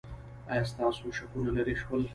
ایا 0.51 0.63
ستاسو 0.71 1.05
شکونه 1.17 1.49
لرې 1.57 1.75
شول؟ 1.81 2.01